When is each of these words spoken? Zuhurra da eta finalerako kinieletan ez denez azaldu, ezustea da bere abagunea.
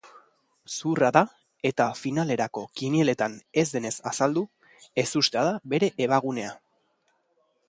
Zuhurra 0.75 1.11
da 1.17 1.21
eta 1.71 1.87
finalerako 1.99 2.65
kinieletan 2.81 3.37
ez 3.65 3.69
denez 3.77 3.95
azaldu, 4.15 4.47
ezustea 5.07 5.49
da 5.53 5.57
bere 5.75 5.95
abagunea. 6.09 6.61